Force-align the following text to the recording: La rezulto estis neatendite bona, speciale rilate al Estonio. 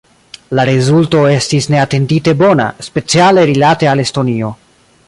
La 0.59 0.63
rezulto 0.69 1.21
estis 1.33 1.69
neatendite 1.75 2.35
bona, 2.41 2.67
speciale 2.91 3.47
rilate 3.53 3.93
al 3.93 4.05
Estonio. 4.07 4.53